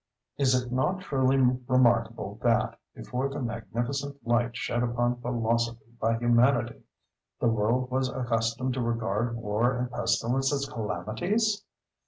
[0.35, 6.81] Is it not truly remarkable that, before the magnificent light shed upon philosophy by Humanity,
[7.39, 11.63] the world was accustomed to regard War and Pestilence as calamities?